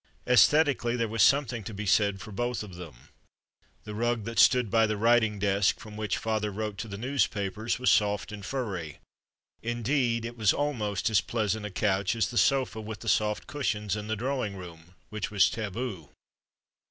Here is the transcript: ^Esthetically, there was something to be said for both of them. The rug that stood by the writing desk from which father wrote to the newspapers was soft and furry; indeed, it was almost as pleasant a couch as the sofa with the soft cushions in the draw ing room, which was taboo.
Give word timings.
^Esthetically, 0.25 0.97
there 0.97 1.07
was 1.07 1.21
something 1.21 1.63
to 1.63 1.75
be 1.75 1.85
said 1.85 2.19
for 2.19 2.31
both 2.31 2.63
of 2.63 2.73
them. 2.73 3.09
The 3.83 3.93
rug 3.93 4.23
that 4.23 4.39
stood 4.39 4.71
by 4.71 4.87
the 4.87 4.97
writing 4.97 5.37
desk 5.37 5.79
from 5.79 5.95
which 5.95 6.17
father 6.17 6.49
wrote 6.49 6.79
to 6.79 6.87
the 6.87 6.97
newspapers 6.97 7.77
was 7.77 7.91
soft 7.91 8.31
and 8.31 8.43
furry; 8.43 8.97
indeed, 9.61 10.25
it 10.25 10.35
was 10.35 10.53
almost 10.53 11.07
as 11.11 11.21
pleasant 11.21 11.67
a 11.67 11.69
couch 11.69 12.15
as 12.15 12.31
the 12.31 12.39
sofa 12.39 12.81
with 12.81 13.01
the 13.01 13.09
soft 13.09 13.45
cushions 13.45 13.95
in 13.95 14.07
the 14.07 14.15
draw 14.15 14.43
ing 14.43 14.55
room, 14.55 14.95
which 15.09 15.29
was 15.29 15.51
taboo. 15.51 16.09